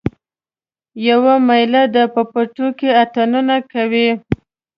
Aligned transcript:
یوه 1.07 1.35
میله 1.47 1.83
ده 1.93 2.03
په 2.13 2.21
پټو 2.31 2.67
کې 2.77 2.89
اتڼونه 3.01 3.55
کوي 3.71 4.09